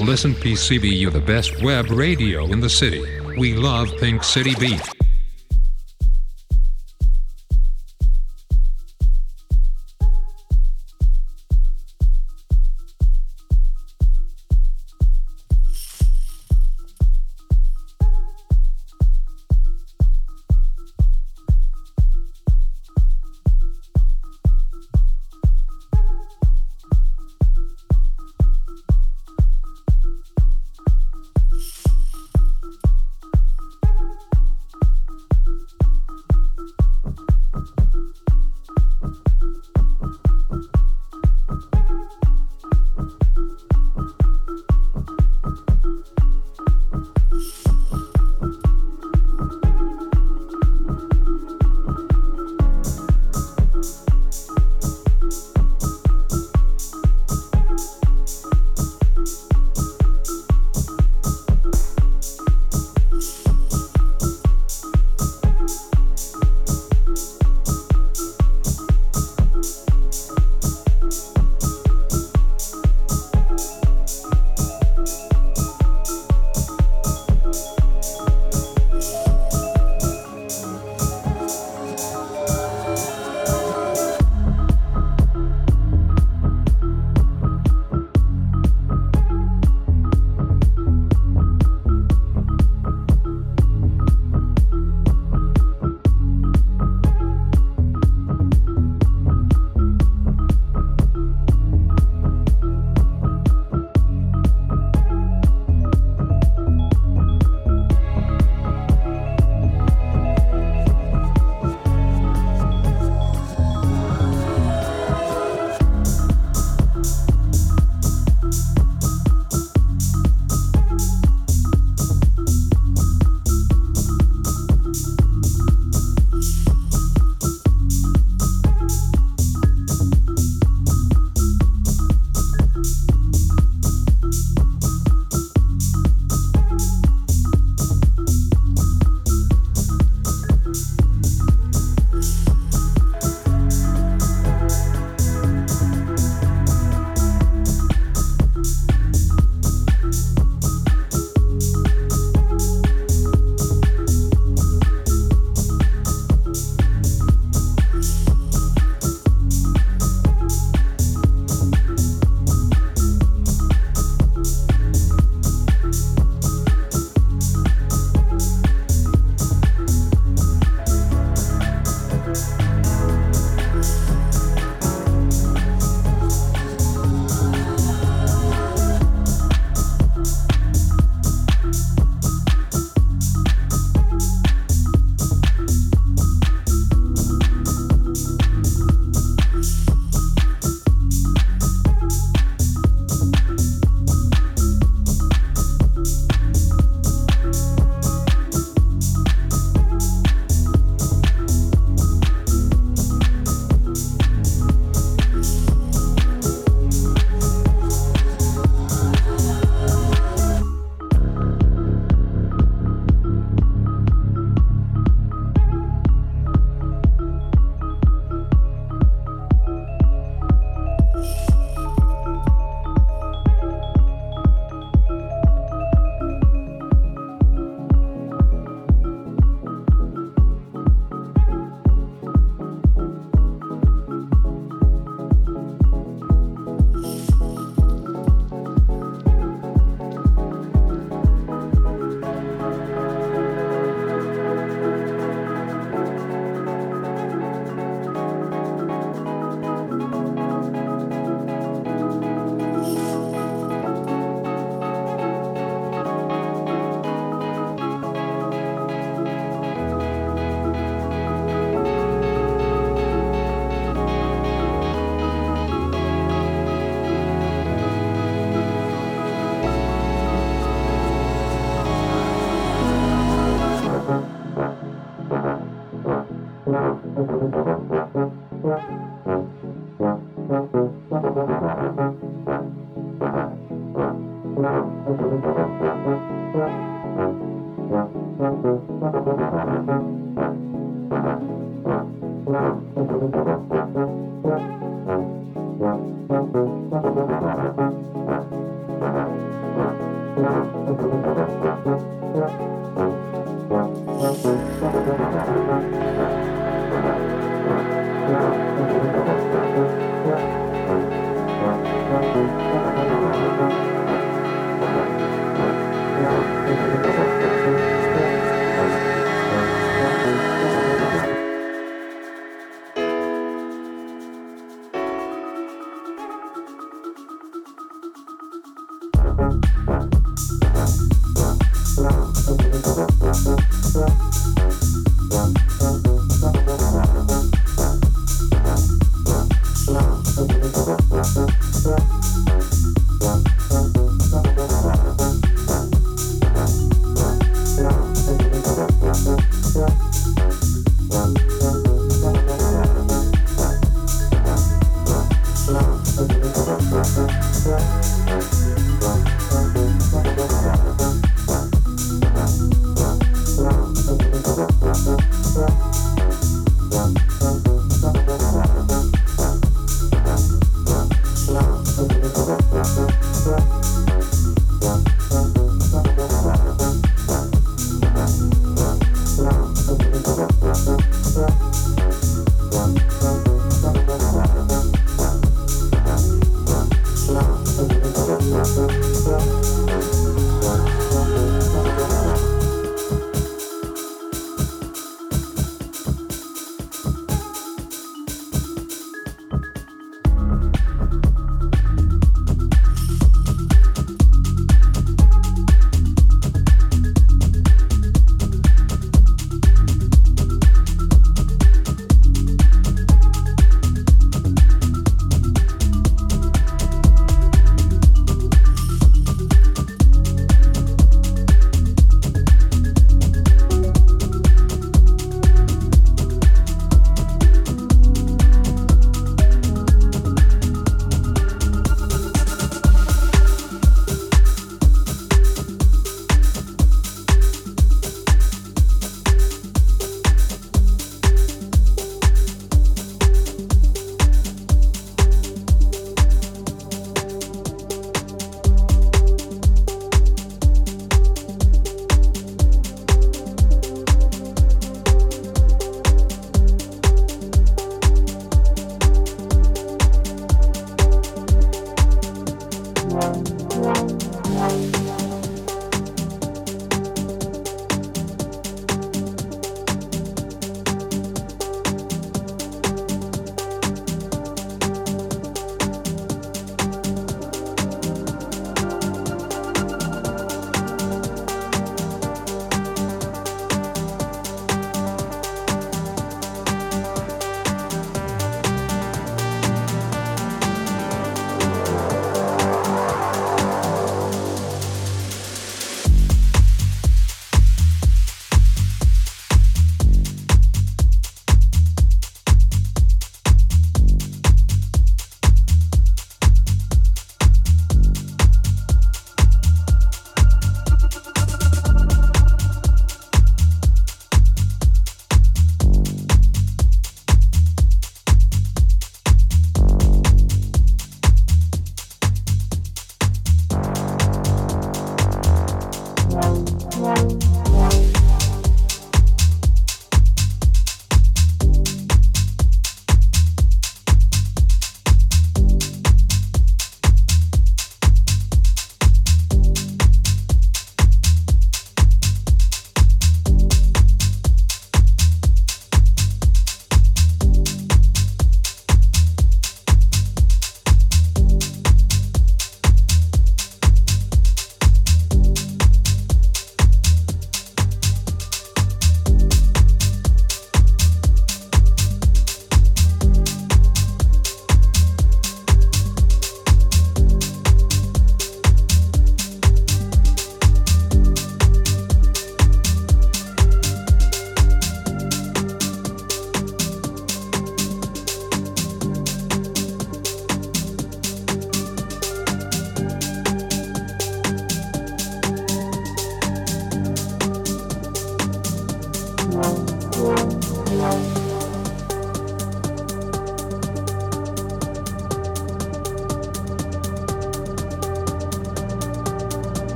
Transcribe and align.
Listen 0.00 0.34
PCBU 0.34 1.10
the 1.10 1.20
best 1.20 1.62
web 1.62 1.90
radio 1.90 2.44
in 2.52 2.60
the 2.60 2.68
city. 2.68 3.02
We 3.38 3.54
love 3.54 3.88
Pink 3.98 4.22
City 4.22 4.54
Beat. 4.60 4.95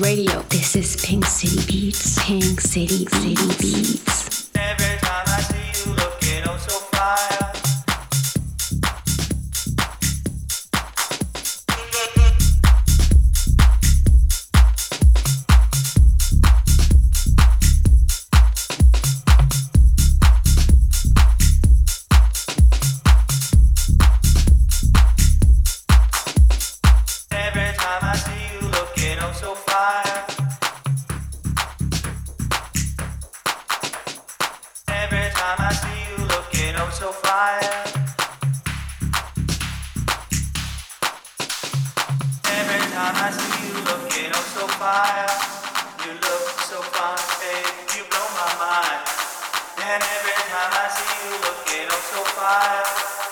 Radio. 0.00 0.37
time 42.98 43.14
I 43.14 43.30
see 43.30 43.70
you 43.70 43.78
looking 43.86 44.30
oh 44.34 44.46
so 44.58 44.66
fire. 44.74 45.30
You 46.02 46.18
look 46.18 46.46
so 46.66 46.82
fine, 46.82 47.26
babe, 47.38 47.94
you 47.94 48.02
blow 48.10 48.26
my 48.34 48.50
mind. 48.58 49.06
And 49.86 50.02
every 50.02 50.38
time 50.50 50.72
I 50.82 50.86
see 50.90 51.14
you 51.22 51.34
looking 51.46 51.86
oh 51.94 52.02
so 52.10 52.20
fire. 52.34 53.27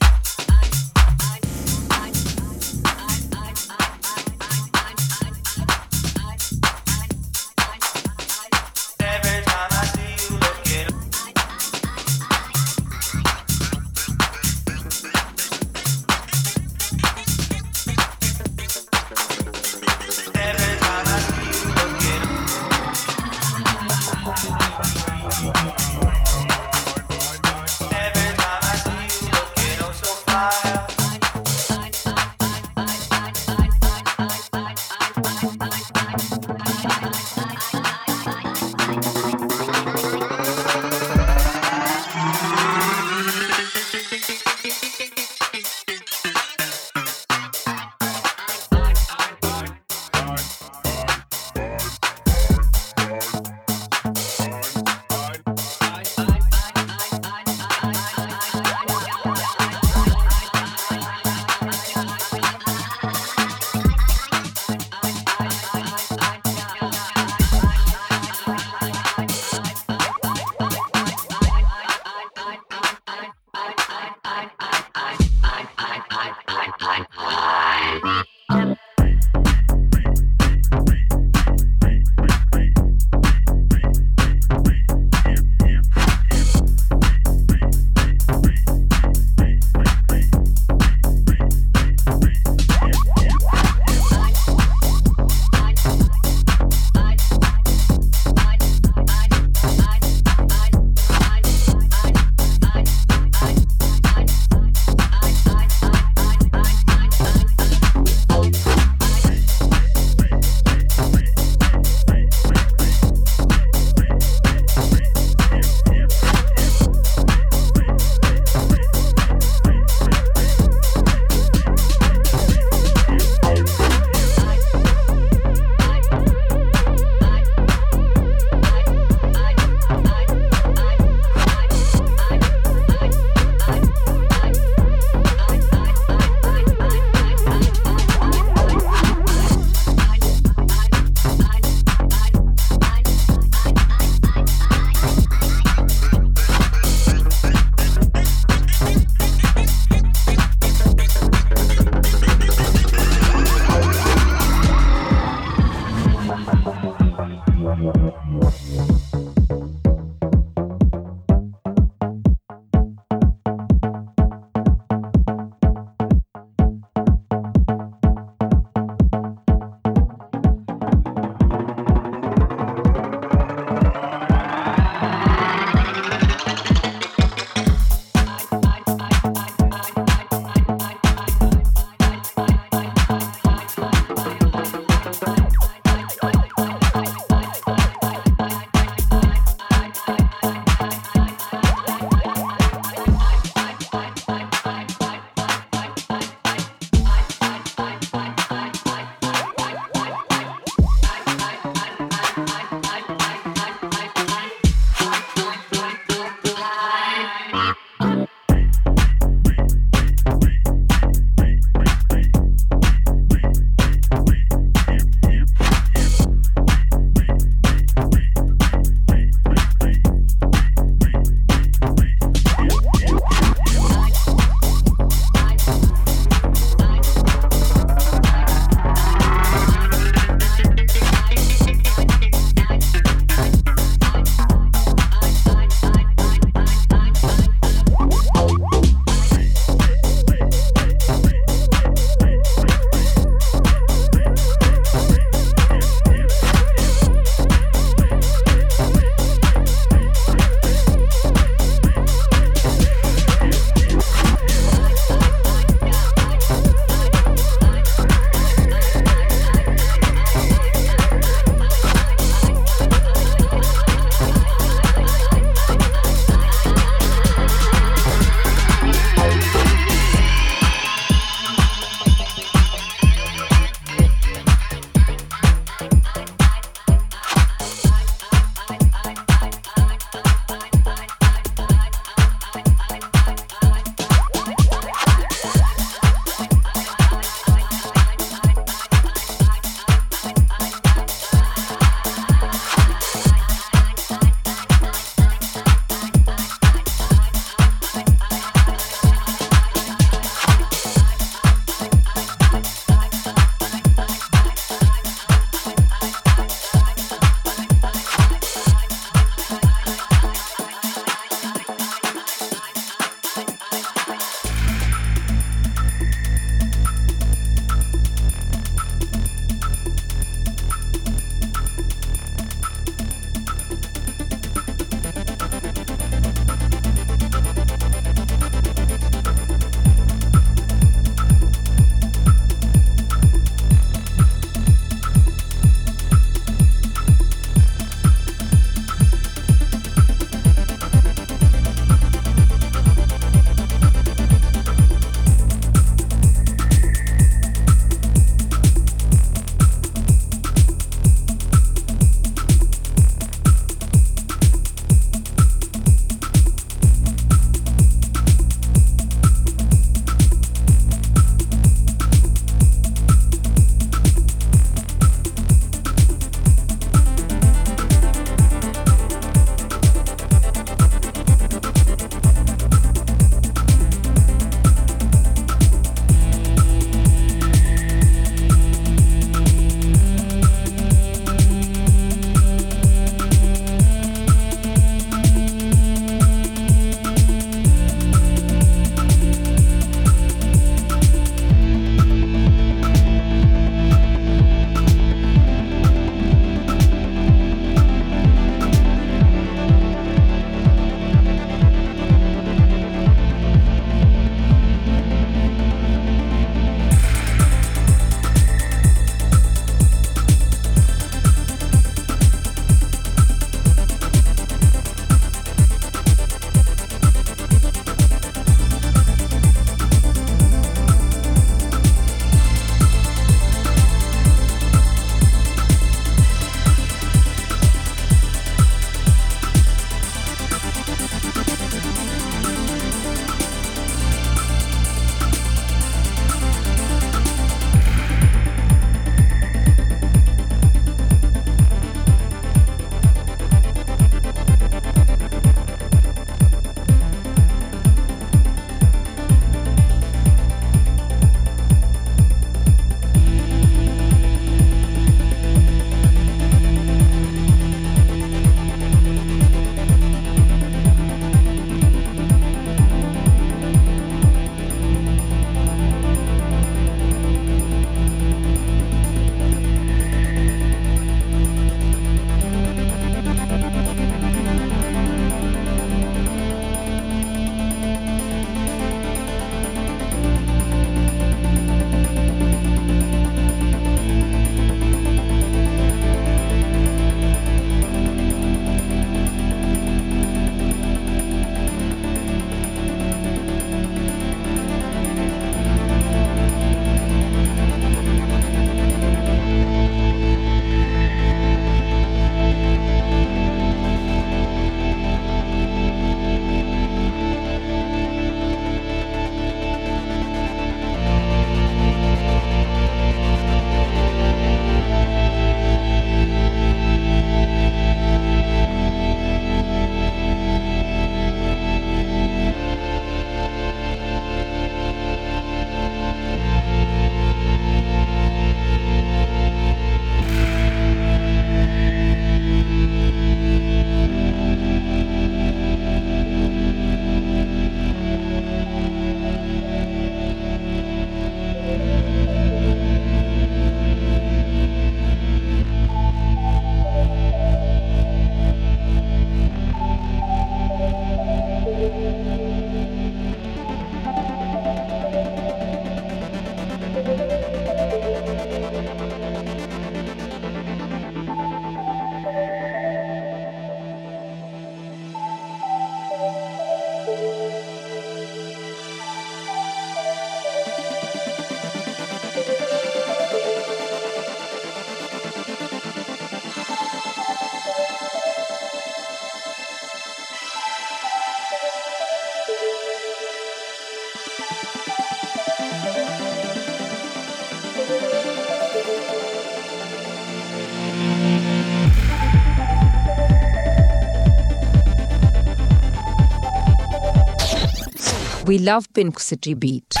We 598.51 598.57
love 598.57 598.91
Pink 598.93 599.17
City 599.21 599.53
Beat. 599.53 600.00